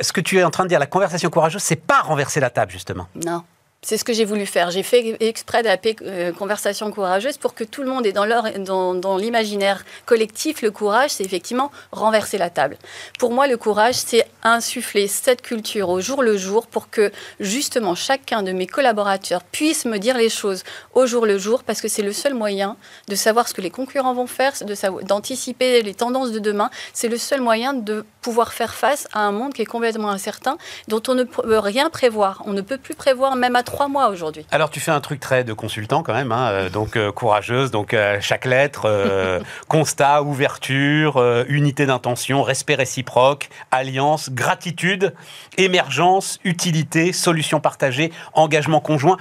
ce 0.00 0.12
que 0.12 0.20
tu 0.20 0.38
es 0.38 0.44
en 0.44 0.50
train 0.50 0.64
de 0.64 0.68
dire, 0.68 0.78
la 0.78 0.86
conversation 0.86 1.30
courageuse, 1.30 1.62
c'est 1.62 1.76
pas 1.76 2.00
renverser 2.00 2.40
la 2.40 2.50
table, 2.50 2.72
justement. 2.72 3.08
Non. 3.24 3.42
C'est 3.84 3.98
ce 3.98 4.04
que 4.04 4.14
j'ai 4.14 4.24
voulu 4.24 4.46
faire. 4.46 4.70
J'ai 4.70 4.82
fait 4.82 5.14
exprès 5.20 5.62
de 5.62 5.68
la 5.68 5.76
euh, 6.02 6.32
conversation 6.32 6.90
courageuse 6.90 7.36
pour 7.36 7.54
que 7.54 7.64
tout 7.64 7.82
le 7.82 7.88
monde 7.90 8.06
ait 8.06 8.12
dans, 8.12 8.26
dans, 8.58 8.94
dans 8.94 9.18
l'imaginaire 9.18 9.84
collectif 10.06 10.62
le 10.62 10.70
courage, 10.70 11.10
c'est 11.10 11.24
effectivement 11.24 11.70
renverser 11.92 12.38
la 12.38 12.48
table. 12.48 12.78
Pour 13.18 13.30
moi, 13.32 13.46
le 13.46 13.58
courage, 13.58 13.96
c'est 13.96 14.26
insuffler 14.42 15.06
cette 15.06 15.42
culture 15.42 15.90
au 15.90 16.00
jour 16.00 16.22
le 16.22 16.38
jour 16.38 16.66
pour 16.66 16.88
que 16.88 17.12
justement 17.40 17.94
chacun 17.94 18.42
de 18.42 18.52
mes 18.52 18.66
collaborateurs 18.66 19.42
puisse 19.42 19.84
me 19.84 19.98
dire 19.98 20.16
les 20.16 20.30
choses 20.30 20.64
au 20.94 21.04
jour 21.04 21.26
le 21.26 21.36
jour 21.36 21.62
parce 21.62 21.82
que 21.82 21.88
c'est 21.88 22.02
le 22.02 22.12
seul 22.14 22.32
moyen 22.32 22.76
de 23.08 23.14
savoir 23.14 23.48
ce 23.48 23.52
que 23.52 23.60
les 23.60 23.70
concurrents 23.70 24.14
vont 24.14 24.26
faire, 24.26 24.54
d'anticiper 25.02 25.82
les 25.82 25.94
tendances 25.94 26.32
de 26.32 26.38
demain. 26.38 26.70
C'est 26.94 27.08
le 27.08 27.18
seul 27.18 27.42
moyen 27.42 27.74
de 27.74 28.06
pouvoir 28.22 28.54
faire 28.54 28.72
face 28.72 29.06
à 29.12 29.20
un 29.20 29.32
monde 29.32 29.52
qui 29.52 29.60
est 29.60 29.66
complètement 29.66 30.08
incertain, 30.08 30.56
dont 30.88 31.02
on 31.08 31.14
ne 31.14 31.24
peut 31.24 31.58
rien 31.58 31.90
prévoir. 31.90 32.42
On 32.46 32.54
ne 32.54 32.62
peut 32.62 32.78
plus 32.78 32.94
prévoir 32.94 33.36
même 33.36 33.56
à 33.56 33.62
trois 33.74 33.88
mois 33.88 34.08
aujourd'hui. 34.08 34.46
Alors 34.50 34.70
tu 34.70 34.80
fais 34.80 34.90
un 34.90 35.00
truc 35.00 35.20
très 35.20 35.44
de 35.44 35.52
consultant 35.52 36.02
quand 36.02 36.14
même, 36.14 36.32
hein, 36.32 36.48
euh, 36.50 36.70
donc 36.70 36.96
euh, 36.96 37.12
courageuse, 37.12 37.70
donc 37.70 37.94
euh, 37.94 38.18
chaque 38.20 38.44
lettre, 38.44 39.42
constat, 39.68 40.22
ouverture, 40.22 41.22
unité 41.48 41.86
d'intention, 41.86 42.42
respect 42.42 42.74
réciproque, 42.74 43.48
alliance, 43.70 44.30
gratitude, 44.30 45.14
émergence, 45.58 46.38
utilité, 46.44 47.12
solution 47.12 47.60
partagée, 47.60 48.12
engagement 48.32 48.80
conjoint. 48.80 49.16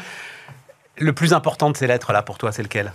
Le 0.98 1.14
plus 1.14 1.34
important 1.34 1.72
de 1.72 1.78
ces 1.78 1.88
lettres-là 1.88 2.22
pour 2.22 2.38
toi, 2.38 2.52
c'est 2.52 2.64
lequel? 2.64 2.94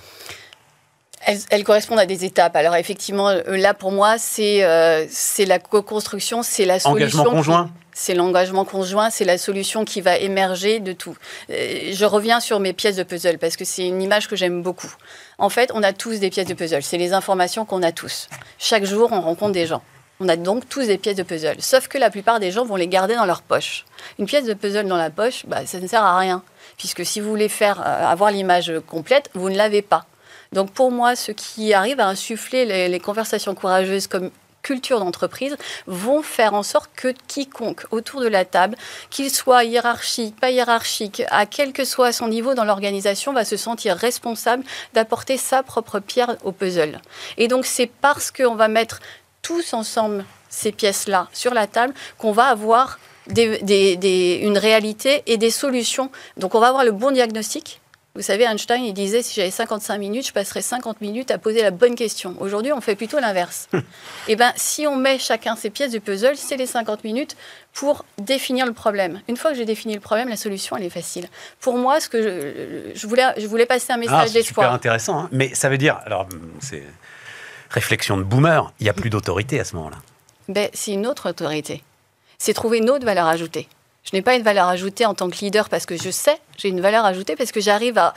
Elles, 1.24 1.64
correspondent 1.64 1.98
à 1.98 2.06
des 2.06 2.24
étapes. 2.24 2.56
Alors 2.56 2.76
effectivement, 2.76 3.28
euh, 3.28 3.42
là 3.56 3.74
pour 3.74 3.92
moi, 3.92 4.18
c'est 4.18 4.64
euh, 4.64 5.06
c'est 5.10 5.44
la 5.44 5.58
co-construction, 5.58 6.42
c'est 6.42 6.64
la 6.64 6.78
solution. 6.78 7.20
Engagement 7.20 7.36
conjoint 7.36 7.70
c'est 7.98 8.14
l'engagement 8.14 8.64
conjoint, 8.64 9.10
c'est 9.10 9.24
la 9.24 9.38
solution 9.38 9.84
qui 9.84 10.00
va 10.00 10.18
émerger 10.18 10.78
de 10.78 10.92
tout. 10.92 11.16
Euh, 11.50 11.90
je 11.92 12.04
reviens 12.04 12.38
sur 12.38 12.60
mes 12.60 12.72
pièces 12.72 12.94
de 12.94 13.02
puzzle 13.02 13.38
parce 13.38 13.56
que 13.56 13.64
c'est 13.64 13.88
une 13.88 14.00
image 14.00 14.28
que 14.28 14.36
j'aime 14.36 14.62
beaucoup. 14.62 14.94
En 15.36 15.48
fait, 15.48 15.72
on 15.74 15.82
a 15.82 15.92
tous 15.92 16.20
des 16.20 16.30
pièces 16.30 16.46
de 16.46 16.54
puzzle. 16.54 16.84
C'est 16.84 16.96
les 16.96 17.12
informations 17.12 17.64
qu'on 17.64 17.82
a 17.82 17.90
tous. 17.90 18.28
Chaque 18.58 18.84
jour, 18.84 19.08
on 19.10 19.20
rencontre 19.20 19.50
des 19.50 19.66
gens. 19.66 19.82
On 20.20 20.28
a 20.28 20.36
donc 20.36 20.68
tous 20.68 20.86
des 20.86 20.96
pièces 20.96 21.16
de 21.16 21.24
puzzle. 21.24 21.56
Sauf 21.58 21.88
que 21.88 21.98
la 21.98 22.10
plupart 22.10 22.38
des 22.38 22.52
gens 22.52 22.64
vont 22.64 22.76
les 22.76 22.86
garder 22.86 23.16
dans 23.16 23.26
leur 23.26 23.42
poche. 23.42 23.84
Une 24.20 24.26
pièce 24.26 24.44
de 24.44 24.54
puzzle 24.54 24.86
dans 24.86 24.96
la 24.96 25.10
poche, 25.10 25.44
bah, 25.46 25.66
ça 25.66 25.80
ne 25.80 25.86
sert 25.88 26.04
à 26.04 26.18
rien. 26.18 26.44
Puisque 26.76 27.04
si 27.04 27.18
vous 27.20 27.28
voulez 27.28 27.48
faire 27.48 27.84
avoir 27.84 28.30
l'image 28.30 28.72
complète, 28.86 29.28
vous 29.34 29.50
ne 29.50 29.56
l'avez 29.56 29.82
pas. 29.82 30.06
Donc 30.52 30.70
pour 30.70 30.90
moi, 30.90 31.16
ceux 31.16 31.32
qui 31.32 31.74
arrivent 31.74 32.00
à 32.00 32.08
insuffler 32.08 32.88
les, 32.88 33.00
conversations 33.00 33.54
courageuses 33.54 34.06
comme 34.06 34.30
culture 34.62 34.98
d'entreprise 34.98 35.56
vont 35.86 36.22
faire 36.22 36.54
en 36.54 36.62
sorte 36.62 36.90
que 36.94 37.14
quiconque 37.26 37.84
autour 37.90 38.20
de 38.20 38.26
la 38.26 38.44
table, 38.44 38.76
qu'il 39.08 39.30
soit 39.30 39.64
hiérarchique, 39.64 40.38
pas 40.38 40.50
hiérarchique, 40.50 41.22
à 41.30 41.46
quel 41.46 41.72
que 41.72 41.84
soit 41.84 42.12
son 42.12 42.28
niveau 42.28 42.54
dans 42.54 42.64
l'organisation, 42.64 43.32
va 43.32 43.44
se 43.44 43.56
sentir 43.56 43.96
responsable 43.96 44.64
d'apporter 44.94 45.36
sa 45.36 45.62
propre 45.62 46.00
pierre 46.00 46.36
au 46.44 46.52
puzzle. 46.52 47.00
Et 47.36 47.48
donc 47.48 47.64
c'est 47.64 47.86
parce 47.86 48.30
qu'on 48.30 48.56
va 48.56 48.68
mettre 48.68 49.00
tous 49.42 49.72
ensemble 49.72 50.24
ces 50.48 50.72
pièces-là 50.72 51.28
sur 51.32 51.54
la 51.54 51.66
table 51.66 51.94
qu'on 52.18 52.32
va 52.32 52.44
avoir 52.44 52.98
une 53.36 54.58
réalité 54.58 55.22
et 55.26 55.36
des 55.36 55.50
solutions. 55.50 56.10
Donc 56.36 56.54
on 56.54 56.60
va 56.60 56.68
avoir 56.68 56.84
le 56.84 56.92
bon 56.92 57.10
diagnostic, 57.10 57.80
vous 58.14 58.22
savez, 58.22 58.44
Einstein, 58.44 58.82
il 58.82 58.94
disait 58.94 59.22
si 59.22 59.36
j'avais 59.36 59.50
55 59.50 59.96
minutes, 59.98 60.26
je 60.26 60.32
passerais 60.32 60.60
50 60.60 61.00
minutes 61.00 61.30
à 61.30 61.38
poser 61.38 61.62
la 61.62 61.70
bonne 61.70 61.94
question. 61.94 62.34
Aujourd'hui, 62.40 62.72
on 62.72 62.80
fait 62.80 62.96
plutôt 62.96 63.20
l'inverse. 63.20 63.68
eh 64.28 64.34
bien, 64.34 64.52
si 64.56 64.86
on 64.86 64.96
met 64.96 65.18
chacun 65.18 65.54
ses 65.54 65.70
pièces 65.70 65.92
du 65.92 66.00
puzzle, 66.00 66.36
c'est 66.36 66.56
les 66.56 66.66
50 66.66 67.04
minutes 67.04 67.36
pour 67.72 68.04
définir 68.18 68.66
le 68.66 68.72
problème. 68.72 69.20
Une 69.28 69.36
fois 69.36 69.52
que 69.52 69.56
j'ai 69.56 69.64
défini 69.64 69.94
le 69.94 70.00
problème, 70.00 70.28
la 70.28 70.36
solution, 70.36 70.76
elle 70.76 70.82
est 70.82 70.90
facile. 70.90 71.28
Pour 71.60 71.76
moi, 71.76 72.00
ce 72.00 72.08
que 72.08 72.92
je, 72.92 73.06
voulais, 73.06 73.24
je 73.36 73.46
voulais 73.46 73.66
passer 73.66 73.92
un 73.92 73.98
message 73.98 74.32
d'espoir. 74.32 74.42
C'est 74.42 74.48
super 74.48 74.72
intéressant. 74.72 75.20
Hein. 75.20 75.28
mais 75.30 75.54
ça 75.54 75.68
veut 75.68 75.78
dire, 75.78 76.00
alors, 76.04 76.26
c'est 76.60 76.82
réflexion 77.70 78.16
de 78.16 78.22
boomer, 78.22 78.72
il 78.80 78.84
n'y 78.84 78.90
a 78.90 78.94
plus 78.94 79.10
d'autorité 79.10 79.60
à 79.60 79.64
ce 79.64 79.76
moment-là. 79.76 79.98
Ben, 80.48 80.70
c'est 80.72 80.92
une 80.92 81.06
autre 81.06 81.28
autorité. 81.28 81.84
C'est 82.38 82.54
trouver 82.54 82.78
une 82.78 82.90
autre 82.90 83.04
valeur 83.04 83.26
ajoutée. 83.26 83.68
Je 84.10 84.16
n'ai 84.16 84.22
pas 84.22 84.36
une 84.36 84.42
valeur 84.42 84.68
ajoutée 84.68 85.04
en 85.04 85.12
tant 85.12 85.28
que 85.28 85.36
leader 85.36 85.68
parce 85.68 85.84
que 85.84 85.94
je 85.94 86.10
sais, 86.10 86.38
j'ai 86.56 86.70
une 86.70 86.80
valeur 86.80 87.04
ajoutée 87.04 87.36
parce 87.36 87.52
que 87.52 87.60
j'arrive 87.60 87.98
à 87.98 88.14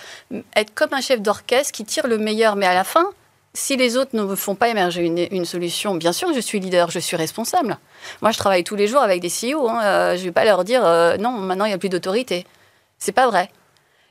être 0.56 0.74
comme 0.74 0.94
un 0.94 1.02
chef 1.02 1.22
d'orchestre 1.22 1.74
qui 1.74 1.84
tire 1.84 2.08
le 2.08 2.18
meilleur. 2.18 2.56
Mais 2.56 2.66
à 2.66 2.74
la 2.74 2.86
fin, 2.86 3.06
si 3.54 3.76
les 3.76 3.98
autres 3.98 4.12
ne 4.14 4.24
me 4.24 4.36
font 4.36 4.56
pas 4.56 4.70
émerger 4.70 5.06
une, 5.06 5.44
solution, 5.46 5.96
bien 5.96 6.14
sûr, 6.14 6.34
je 6.34 6.40
suis 6.40 6.62
leader, 6.62 6.90
je 6.92 7.00
suis 7.00 7.18
responsable. 7.18 7.78
Moi, 8.22 8.32
je 8.32 8.38
travaille 8.38 8.64
tous 8.64 8.78
les 8.78 8.88
jours 8.88 9.02
avec 9.02 9.22
des 9.22 9.28
CEO. 9.28 9.68
Hein, 9.68 9.82
euh, 9.84 10.16
je 10.16 10.22
ne 10.22 10.26
vais 10.26 10.32
pas 10.32 10.46
leur 10.46 10.64
dire 10.64 10.86
euh, 10.86 11.18
non, 11.18 11.32
maintenant 11.32 11.66
il 11.66 11.70
n'y 11.70 11.76
a 11.76 11.78
plus 11.78 11.90
d'autorité. 11.90 12.46
C'est 12.98 13.12
pas 13.12 13.28
vrai. 13.28 13.50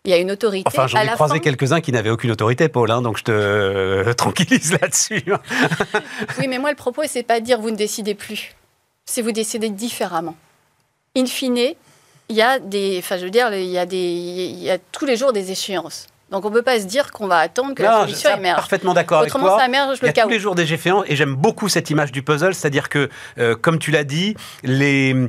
Il 0.05 0.11
y 0.11 0.15
a 0.15 0.19
une 0.19 0.31
autorité. 0.31 0.65
Enfin, 0.67 0.87
j'en 0.87 1.01
ai 1.01 1.07
croisé 1.09 1.41
quelques-uns 1.41 1.81
qui 1.81 1.93
n'avaient 1.93 2.11
aucune 2.11 2.31
autorité, 2.31 2.69
Paul, 2.69 2.91
hein, 2.91 3.01
donc 3.01 3.17
je 3.17 3.25
te 3.25 3.33
euh, 3.33 4.13
tranquillise 4.17 4.73
là-dessus. 4.73 5.25
oui, 6.39 6.47
mais 6.47 6.59
moi, 6.59 6.69
le 6.69 6.77
propos, 6.77 7.03
c'est 7.07 7.23
pas 7.23 7.41
de 7.41 7.45
dire 7.47 7.59
vous 7.59 7.71
ne 7.71 7.77
décidez 7.77 8.15
plus. 8.15 8.55
C'est 9.07 9.23
vous 9.23 9.33
décidez 9.33 9.71
différemment 9.71 10.37
in 11.17 11.26
fine, 11.26 11.75
il 12.29 12.37
y 12.37 12.43
a 12.43 12.59
des, 12.59 12.99
enfin 12.99 13.17
je 13.19 13.25
veux 13.25 13.31
dire, 13.31 13.52
il 13.52 13.64
y 13.64 13.79
a 13.79 13.87
des, 13.87 13.97
il 13.97 14.62
y 14.62 14.71
a 14.71 14.79
tous 14.93 15.07
les 15.07 15.17
jours 15.17 15.33
des 15.33 15.50
échéances. 15.50 16.07
Donc 16.31 16.45
on 16.45 16.50
ne 16.50 16.55
peut 16.55 16.62
pas 16.62 16.79
se 16.79 16.85
dire 16.85 17.11
qu'on 17.11 17.26
va 17.26 17.38
attendre 17.38 17.75
que 17.75 17.83
la 17.83 18.02
solution 18.02 18.31
émerge. 18.37 18.57
Parfaitement 18.57 18.95
d'accord 18.95 19.19
avec 19.21 19.33
toi. 19.33 19.59
ça 19.59 19.67
émerge 19.67 20.00
le 20.00 20.09
Il 20.09 20.17
y 20.17 20.21
a 20.21 20.23
tous 20.23 20.29
les 20.29 20.38
jours 20.38 20.55
des 20.55 20.73
échéances 20.73 21.05
et 21.09 21.17
j'aime 21.17 21.35
beaucoup 21.35 21.69
cette 21.69 21.90
image 21.90 22.12
du 22.12 22.23
puzzle, 22.23 22.55
c'est-à-dire 22.55 22.88
que, 22.88 23.11
euh, 23.38 23.57
comme 23.57 23.81
tu 23.81 23.90
l'as 23.90 24.05
dit, 24.05 24.37
les 24.62 25.29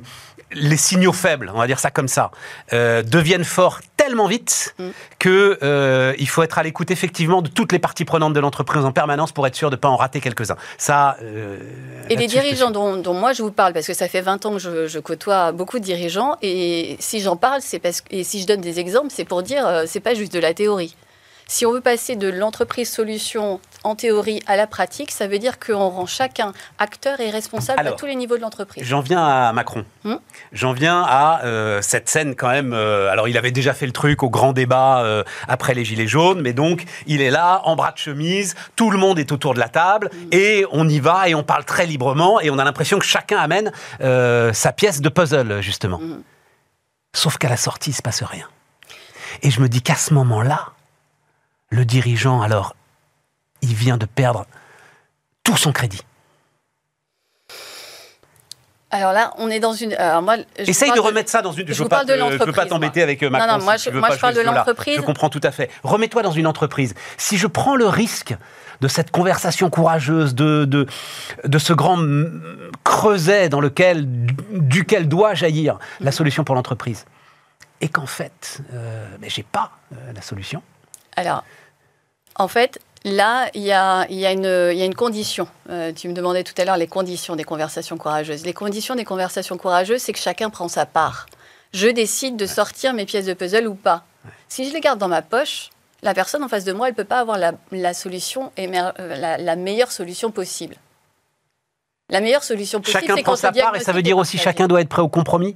les 0.53 0.77
signaux 0.77 1.13
faibles, 1.13 1.49
on 1.53 1.57
va 1.57 1.67
dire 1.67 1.79
ça 1.79 1.91
comme 1.91 2.07
ça, 2.07 2.31
euh, 2.73 3.03
deviennent 3.03 3.45
forts 3.45 3.79
tellement 4.01 4.25
vite 4.25 4.73
mm. 4.79 4.89
que 5.19 5.59
euh, 5.61 6.15
il 6.17 6.27
faut 6.27 6.41
être 6.41 6.57
à 6.57 6.63
l'écoute 6.63 6.89
effectivement 6.89 7.43
de 7.43 7.49
toutes 7.49 7.71
les 7.71 7.77
parties 7.77 8.03
prenantes 8.03 8.33
de 8.33 8.39
l'entreprise 8.39 8.83
en 8.83 8.91
permanence 8.91 9.31
pour 9.31 9.45
être 9.45 9.55
sûr 9.55 9.69
de 9.69 9.75
ne 9.75 9.79
pas 9.79 9.89
en 9.89 9.95
rater 9.95 10.19
quelques-uns. 10.21 10.57
Ça. 10.79 11.17
Euh, 11.21 11.59
et 12.09 12.15
les 12.15 12.25
dirigeants 12.25 12.71
dont, 12.71 13.13
moi 13.13 13.33
je 13.33 13.43
vous 13.43 13.51
parle, 13.51 13.73
parce 13.73 13.85
que 13.85 13.93
ça 13.93 14.07
fait 14.07 14.21
20 14.21 14.45
ans 14.47 14.53
que 14.53 14.87
je, 14.87 14.99
côtoie 14.99 15.51
beaucoup 15.51 15.77
de 15.77 15.83
dirigeants, 15.83 16.35
et 16.41 16.97
si 16.99 17.19
j'en 17.19 17.35
parle, 17.35 17.61
c'est 17.61 17.79
parce 17.79 18.03
et 18.09 18.23
si 18.23 18.41
je 18.41 18.47
donne 18.47 18.61
des 18.61 18.79
exemples, 18.79 19.09
c'est 19.09 19.25
pour 19.25 19.43
dire, 19.43 19.83
c'est 19.85 19.99
pas 19.99 20.15
juste 20.15 20.33
de 20.33 20.39
la 20.39 20.53
théorie. 20.53 20.95
Si 21.47 21.65
on 21.65 21.71
veut 21.71 21.81
passer 21.81 22.15
de 22.15 22.29
l'entreprise 22.29 22.89
solution 22.89 23.59
en 23.83 23.95
théorie 23.95 24.41
à 24.47 24.55
la 24.55 24.67
pratique, 24.67 25.11
ça 25.11 25.27
veut 25.27 25.39
dire 25.39 25.59
qu'on 25.59 25.89
rend 25.89 26.05
chacun 26.05 26.53
acteur 26.77 27.19
et 27.19 27.29
responsable 27.29 27.79
Alors, 27.79 27.93
à 27.93 27.95
tous 27.95 28.05
les 28.05 28.15
niveaux 28.15 28.37
de 28.37 28.41
l'entreprise. 28.41 28.83
J'en 28.83 29.01
viens 29.01 29.25
à 29.25 29.53
Macron. 29.53 29.85
Hmm 30.03 30.15
J'en 30.51 30.73
viens 30.73 31.01
à 31.01 31.43
euh, 31.45 31.81
cette 31.81 32.09
scène 32.09 32.35
quand 32.35 32.49
même. 32.49 32.73
euh, 32.73 33.09
alors, 33.11 33.27
il 33.27 33.37
avait 33.37 33.51
déjà 33.51 33.73
fait 33.73 33.85
le 33.85 33.91
truc 33.91 34.23
au 34.23 34.29
grand 34.29 34.53
débat 34.53 35.01
euh, 35.03 35.23
après 35.47 35.73
les 35.73 35.85
Gilets 35.85 36.07
jaunes, 36.07 36.41
mais 36.41 36.53
donc 36.53 36.83
il 37.07 37.21
est 37.21 37.31
là 37.31 37.61
en 37.65 37.75
bras 37.75 37.91
de 37.91 37.97
chemise, 37.97 38.55
tout 38.75 38.91
le 38.91 38.97
monde 38.97 39.19
est 39.19 39.31
autour 39.31 39.53
de 39.53 39.59
la 39.59 39.69
table 39.69 40.09
et 40.31 40.65
on 40.71 40.87
y 40.87 40.99
va 40.99 41.29
et 41.29 41.35
on 41.35 41.43
parle 41.43 41.65
très 41.65 41.85
librement 41.85 42.39
et 42.39 42.49
on 42.49 42.59
a 42.59 42.63
l'impression 42.63 42.99
que 42.99 43.05
chacun 43.05 43.37
amène 43.37 43.71
sa 43.99 44.73
pièce 44.73 45.01
de 45.01 45.09
puzzle 45.09 45.61
justement. 45.61 45.99
Mhm. 45.99 46.23
Sauf 47.13 47.37
qu'à 47.37 47.49
la 47.49 47.57
sortie, 47.57 47.89
il 47.89 47.93
se 47.93 48.01
passe 48.01 48.23
rien. 48.23 48.47
Et 49.41 49.51
je 49.51 49.61
me 49.61 49.67
dis 49.67 49.81
qu'à 49.81 49.95
ce 49.95 50.13
moment-là, 50.13 50.69
le 51.69 51.85
dirigeant, 51.85 52.41
alors, 52.41 52.75
il 53.61 53.73
vient 53.73 53.97
de 53.97 54.05
perdre 54.05 54.45
tout 55.43 55.57
son 55.57 55.71
crédit. 55.71 56.01
Alors 58.93 59.13
là, 59.13 59.31
on 59.37 59.49
est 59.49 59.61
dans 59.61 59.71
une. 59.73 59.93
Alors 59.93 60.21
moi, 60.21 60.35
je 60.59 60.63
Essaye 60.69 60.91
de 60.91 60.99
remettre 60.99 61.29
ça 61.29 61.41
dans 61.41 61.53
une. 61.53 61.65
je 61.65 61.71
Je 61.71 61.77
veux 61.77 61.83
vous 61.85 61.89
pas, 61.89 62.03
parle 62.03 62.07
de 62.09 62.13
te- 62.13 62.17
je 62.19 62.23
veux 62.23 62.29
pas 62.37 62.45
l'entreprise, 62.45 62.69
t'embêter 62.69 63.01
avec 63.01 63.23
euh, 63.23 63.29
Non, 63.29 63.47
non, 63.47 63.63
moi, 63.63 63.77
si 63.77 63.89
je- 63.89 63.97
moi, 63.97 64.09
pas 64.09 64.15
je 64.15 64.19
parle 64.19 64.35
de 64.35 64.41
l'entreprise. 64.41 64.97
Je 64.97 65.01
comprends 65.01 65.29
tout 65.29 65.39
à 65.43 65.51
fait. 65.51 65.71
Remets-toi 65.83 66.23
dans 66.23 66.31
une 66.31 66.45
entreprise. 66.45 66.93
Si 67.17 67.37
je 67.37 67.47
prends 67.47 67.77
le 67.77 67.87
risque 67.87 68.35
de 68.81 68.87
cette 68.89 69.11
conversation 69.11 69.69
courageuse, 69.69 70.35
de, 70.35 70.65
de, 70.65 70.87
de 71.45 71.57
ce 71.57 71.71
grand 71.71 71.99
creuset 72.83 73.47
dans 73.47 73.61
lequel, 73.61 74.05
duquel 74.07 75.07
doit 75.07 75.35
jaillir 75.35 75.79
la 76.01 76.11
solution 76.11 76.43
pour 76.43 76.55
l'entreprise, 76.55 77.05
et 77.79 77.87
qu'en 77.87 78.07
fait, 78.07 78.59
euh, 78.73 79.07
mais 79.21 79.29
j'ai 79.29 79.43
pas 79.43 79.71
euh, 79.93 80.11
la 80.13 80.21
solution. 80.21 80.61
Alors, 81.15 81.45
en 82.35 82.49
fait, 82.49 82.79
là, 83.03 83.49
il 83.53 83.61
y 83.61 83.71
a, 83.71 84.05
y 84.09 84.25
une, 84.25 84.69
il 84.71 84.77
y 84.77 84.81
a 84.81 84.85
une 84.85 84.95
condition. 84.95 85.47
Euh, 85.69 85.91
tu 85.93 86.07
me 86.07 86.13
demandais 86.13 86.43
tout 86.43 86.53
à 86.57 86.65
l'heure 86.65 86.77
les 86.77 86.87
conditions 86.87 87.35
des 87.35 87.43
conversations 87.43 87.97
courageuses. 87.97 88.45
Les 88.45 88.53
conditions 88.53 88.95
des 88.95 89.05
conversations 89.05 89.57
courageuses, 89.57 90.01
c'est 90.01 90.13
que 90.13 90.19
chacun 90.19 90.49
prend 90.49 90.67
sa 90.67 90.85
part. 90.85 91.25
Je 91.73 91.87
décide 91.87 92.35
de 92.35 92.45
sortir 92.45 92.93
mes 92.93 93.05
pièces 93.05 93.25
de 93.25 93.33
puzzle 93.33 93.67
ou 93.67 93.75
pas. 93.75 94.03
Si 94.49 94.67
je 94.67 94.73
les 94.73 94.81
garde 94.81 94.99
dans 94.99 95.07
ma 95.07 95.21
poche, 95.21 95.69
la 96.03 96.13
personne 96.13 96.43
en 96.43 96.49
face 96.49 96.65
de 96.65 96.73
moi, 96.73 96.87
elle 96.87 96.93
ne 96.93 96.97
peut 96.97 97.03
pas 97.03 97.19
avoir 97.19 97.37
la, 97.37 97.53
la 97.71 97.93
solution, 97.93 98.51
euh, 98.59 98.91
la, 98.97 99.37
la 99.37 99.55
meilleure 99.55 99.91
solution 99.91 100.31
possible. 100.31 100.75
La 102.09 102.19
meilleure 102.19 102.43
solution 102.43 102.81
possible, 102.81 103.05
Chacun 103.07 103.21
prend 103.21 103.35
sa 103.35 103.51
part 103.51 103.75
et 103.75 103.79
ça 103.79 103.93
veut 103.93 104.01
dire 104.01 104.17
aussi 104.17 104.37
chacun 104.37 104.67
doit 104.67 104.81
être 104.81 104.89
prêt 104.89 105.01
au 105.01 105.07
compromis? 105.07 105.55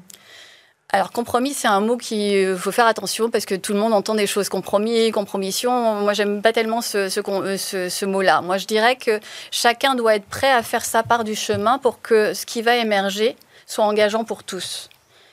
Alors 0.92 1.12
compromis, 1.12 1.54
c'est 1.54 1.68
un 1.68 1.82
mot 1.82 1.98
qui 1.98 2.38
euh, 2.46 2.56
faut 2.56 2.72
faire 2.72 2.86
attention 2.86 3.30
parce 3.30 3.46
que 3.46 3.56
tout 3.56 3.74
le 3.74 3.80
monde 3.80 3.92
entend 3.94 4.16
des 4.16 4.28
choses 4.28 4.50
compromis, 4.50 5.12
compromission. 5.12 5.96
Moi, 5.96 6.14
j'aime 6.14 6.42
pas 6.42 6.54
tellement 6.54 6.82
ce, 6.82 7.10
euh, 7.20 7.58
ce- 7.58 7.90
ce 7.90 8.06
mot-là. 8.06 8.42
Moi, 8.42 8.58
je 8.58 8.66
dirais 8.66 8.96
que 8.96 9.20
chacun 9.52 9.96
doit 9.96 10.16
être 10.16 10.26
prêt 10.26 10.52
à 10.52 10.62
faire 10.62 10.86
sa 10.86 11.04
part 11.04 11.24
du 11.24 11.36
chemin 11.36 11.80
pour 11.80 12.02
que 12.02 12.34
ce 12.34 12.46
qui 12.46 12.62
va 12.62 12.76
émerger 12.78 13.36
soit 13.66 13.84
engageant 13.84 14.24
pour 14.24 14.44
tous. 14.44 14.90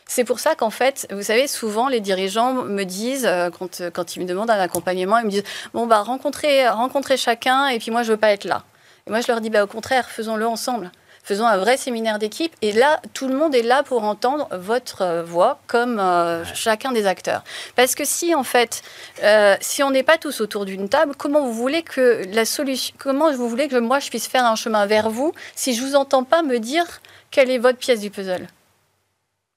C'est 0.08 0.24
pour 0.24 0.40
ça 0.40 0.54
qu'en 0.56 0.70
fait, 0.70 1.06
vous 1.12 1.22
savez, 1.22 1.46
souvent 1.46 1.88
les 1.88 2.00
dirigeants 2.00 2.54
me 2.54 2.84
disent, 2.84 3.26
euh, 3.26 3.50
quand, 3.56 3.82
quand 3.92 4.16
ils 4.16 4.20
me 4.22 4.26
demandent 4.26 4.50
un 4.50 4.58
accompagnement, 4.58 5.18
ils 5.18 5.26
me 5.26 5.30
disent 5.30 5.44
bon 5.74 5.86
bah 5.86 6.02
rencontrez, 6.02 6.66
rencontrez 6.68 7.16
chacun 7.16 7.68
et 7.68 7.78
puis 7.78 7.90
moi 7.90 8.02
je 8.02 8.12
veux 8.12 8.18
pas 8.18 8.30
être 8.32 8.44
là. 8.44 8.64
Et 9.06 9.10
moi 9.10 9.20
je 9.20 9.28
leur 9.28 9.40
dis 9.40 9.48
bah 9.50 9.62
au 9.62 9.66
contraire, 9.68 10.08
faisons-le 10.08 10.46
ensemble. 10.46 10.90
Faisons 11.24 11.46
un 11.46 11.56
vrai 11.56 11.76
séminaire 11.76 12.18
d'équipe 12.18 12.52
et 12.62 12.72
là, 12.72 13.00
tout 13.14 13.28
le 13.28 13.34
monde 13.34 13.54
est 13.54 13.62
là 13.62 13.84
pour 13.84 14.02
entendre 14.02 14.48
votre 14.50 15.02
euh, 15.02 15.22
voix 15.22 15.60
comme 15.68 16.00
euh, 16.00 16.44
chacun 16.54 16.90
des 16.90 17.06
acteurs. 17.06 17.44
Parce 17.76 17.94
que 17.94 18.04
si 18.04 18.34
en 18.34 18.42
fait, 18.42 18.82
euh, 19.22 19.54
si 19.60 19.84
on 19.84 19.92
n'est 19.92 20.02
pas 20.02 20.18
tous 20.18 20.40
autour 20.40 20.64
d'une 20.64 20.88
table, 20.88 21.14
comment 21.16 21.42
vous 21.42 21.52
voulez 21.52 21.82
que 21.82 22.22
la 22.32 22.44
solution, 22.44 22.92
comment 22.98 23.32
vous 23.32 23.48
voulez 23.48 23.68
que 23.68 23.76
moi 23.76 24.00
je 24.00 24.08
puisse 24.08 24.26
faire 24.26 24.44
un 24.44 24.56
chemin 24.56 24.86
vers 24.86 25.10
vous 25.10 25.32
si 25.54 25.74
je 25.74 25.82
vous 25.82 25.94
entends 25.94 26.24
pas 26.24 26.42
me 26.42 26.58
dire 26.58 26.86
quelle 27.30 27.50
est 27.50 27.58
votre 27.58 27.78
pièce 27.78 28.00
du 28.00 28.10
puzzle? 28.10 28.48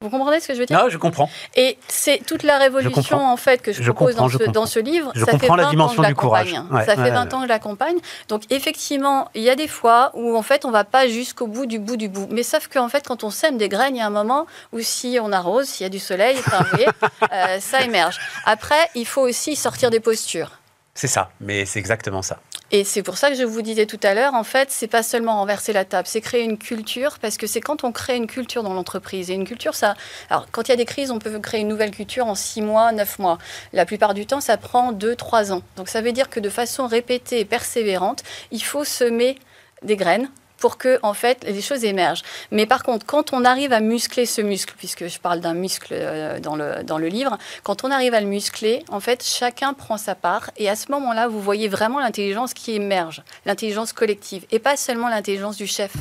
Vous 0.01 0.09
comprenez 0.09 0.41
ce 0.41 0.47
que 0.49 0.53
je 0.53 0.59
veux 0.59 0.65
dire 0.65 0.77
Non, 0.77 0.89
je 0.89 0.97
comprends. 0.97 1.29
et 1.55 1.77
c'est 1.87 2.21
toute 2.25 2.43
la 2.43 2.57
révolution 2.57 3.25
en 3.25 3.37
fait 3.37 3.61
que 3.61 3.71
je, 3.71 3.81
Je 3.81 3.91
propose 3.91 4.15
dans, 4.15 4.27
ce, 4.27 4.37
comprends. 4.37 4.51
dans 4.51 4.65
ce 4.65 4.79
livre. 4.79 5.11
Je 5.15 5.23
ça 5.23 5.31
comprends 5.31 5.55
fait 5.55 5.61
la 5.61 5.63
20 5.63 5.69
dimension 5.69 5.99
ans 5.99 6.03
que 6.03 6.09
je 6.09 6.13
du 6.13 6.15
courage. 6.15 6.51
Ouais, 6.69 6.85
ça 6.85 6.95
fait 6.95 7.01
ouais, 7.03 7.11
20 7.11 7.23
ouais. 7.27 7.33
ans 7.33 7.37
que 7.37 7.43
je 7.43 7.47
l'accompagne. 7.49 7.95
Donc 8.27 8.43
effectivement, 8.49 9.29
il 9.35 9.41
y 9.41 9.49
a 9.49 9.55
des 9.55 9.69
fois 9.69 10.11
où 10.13 10.35
en 10.35 10.41
fait 10.41 10.65
on 10.65 10.71
va 10.71 10.83
pas 10.83 11.07
jusqu'au 11.07 11.47
bout 11.47 11.65
du 11.65 11.79
bout 11.79 11.95
du 11.95 12.09
bout. 12.09 12.27
Mais 12.29 12.43
sauf 12.43 12.67
qu'en 12.67 12.89
fait 12.89 13.07
quand 13.07 13.23
on 13.23 13.29
sème 13.29 13.57
des 13.57 13.69
graines, 13.69 13.95
il 13.95 13.99
y 13.99 14.01
a 14.01 14.05
un 14.07 14.09
moment 14.09 14.47
où 14.73 14.79
si 14.81 15.17
on 15.21 15.31
arrose, 15.31 15.65
s'il 15.65 15.85
y 15.85 15.87
a 15.87 15.89
du 15.89 15.99
soleil, 15.99 16.35
enfin, 16.39 16.57
vous 16.59 16.69
voyez, 16.71 16.87
euh, 17.31 17.59
ça 17.61 17.81
émerge. 17.81 18.19
Après, 18.45 18.89
il 18.95 19.07
faut 19.07 19.21
aussi 19.21 19.55
sortir 19.55 19.91
des 19.91 20.01
postures. 20.01 20.51
C'est 20.95 21.07
ça, 21.07 21.29
mais 21.41 21.65
c'est 21.65 21.79
exactement 21.79 22.21
ça. 22.21 22.39
Et 22.71 22.83
c'est 22.83 23.03
pour 23.03 23.17
ça 23.17 23.29
que 23.29 23.35
je 23.35 23.43
vous 23.43 23.61
disais 23.61 23.85
tout 23.85 23.99
à 24.01 24.13
l'heure, 24.13 24.33
en 24.33 24.43
fait, 24.43 24.71
c'est 24.71 24.87
pas 24.87 25.03
seulement 25.03 25.35
renverser 25.35 25.73
la 25.73 25.85
table, 25.85 26.07
c'est 26.07 26.21
créer 26.21 26.43
une 26.43 26.57
culture, 26.57 27.19
parce 27.19 27.37
que 27.37 27.47
c'est 27.47 27.61
quand 27.61 27.83
on 27.83 27.91
crée 27.91 28.15
une 28.15 28.27
culture 28.27 28.63
dans 28.63 28.73
l'entreprise. 28.73 29.29
Et 29.29 29.33
une 29.33 29.45
culture, 29.45 29.75
ça. 29.75 29.95
Alors, 30.29 30.47
quand 30.51 30.67
il 30.67 30.71
y 30.71 30.73
a 30.73 30.77
des 30.77 30.85
crises, 30.85 31.11
on 31.11 31.19
peut 31.19 31.37
créer 31.39 31.61
une 31.61 31.67
nouvelle 31.67 31.91
culture 31.91 32.25
en 32.25 32.33
six 32.33 32.61
mois, 32.61 32.91
neuf 32.93 33.19
mois. 33.19 33.37
La 33.73 33.85
plupart 33.85 34.13
du 34.13 34.25
temps, 34.25 34.41
ça 34.41 34.57
prend 34.57 34.93
deux, 34.93 35.15
trois 35.15 35.51
ans. 35.51 35.61
Donc, 35.75 35.89
ça 35.89 36.01
veut 36.01 36.13
dire 36.13 36.29
que 36.29 36.39
de 36.39 36.49
façon 36.49 36.87
répétée 36.87 37.41
et 37.41 37.45
persévérante, 37.45 38.23
il 38.51 38.63
faut 38.63 38.85
semer 38.85 39.37
des 39.83 39.97
graines 39.97 40.29
pour 40.65 40.79
que 40.79 40.97
en 41.03 41.13
fait 41.13 41.45
les 41.47 41.61
choses 41.61 41.83
émergent. 41.83 42.23
Mais 42.49 42.65
par 42.65 42.81
contre, 42.81 43.05
quand 43.05 43.33
on 43.33 43.45
arrive 43.45 43.71
à 43.71 43.81
muscler 43.81 44.25
ce 44.25 44.41
muscle, 44.41 44.73
puisque 44.75 45.05
je 45.07 45.19
parle 45.19 45.39
d'un 45.39 45.53
muscle 45.53 45.89
euh, 45.91 46.39
dans 46.39 46.55
le, 46.55 46.83
dans 46.83 46.97
le 46.97 47.05
livre, 47.05 47.37
quand 47.61 47.83
on 47.83 47.91
arrive 47.91 48.15
à 48.15 48.19
le 48.19 48.25
muscler, 48.25 48.83
en 48.89 48.99
fait, 48.99 49.23
chacun 49.23 49.73
prend 49.75 49.99
sa 49.99 50.15
part 50.15 50.49
et 50.57 50.67
à 50.67 50.75
ce 50.75 50.91
moment-là, 50.91 51.27
vous 51.27 51.39
voyez 51.39 51.67
vraiment 51.67 51.99
l'intelligence 51.99 52.55
qui 52.55 52.73
émerge, 52.73 53.21
l'intelligence 53.45 53.93
collective 53.93 54.43
et 54.49 54.57
pas 54.57 54.75
seulement 54.75 55.07
l'intelligence 55.07 55.55
du 55.55 55.67
chef. 55.67 55.91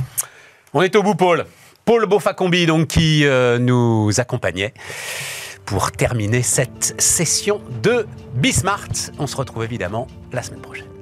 On 0.73 0.81
est 0.81 0.97
au 0.97 1.03
bout, 1.03 1.15
Paul. 1.15 1.45
Paul 1.85 2.07
Beaufacombi, 2.07 2.65
donc, 2.65 2.87
qui 2.87 3.27
euh, 3.27 3.59
nous 3.59 4.13
accompagnait 4.17 4.73
pour 5.67 5.93
terminer 5.93 6.43
cette 6.43 6.99
session 6.99 7.61
de 7.83 8.07
Bismart. 8.33 9.13
On 9.19 9.27
se 9.27 9.37
retrouve 9.37 9.63
évidemment 9.63 10.07
la 10.33 10.43
semaine 10.43 10.63
prochaine. 10.63 10.94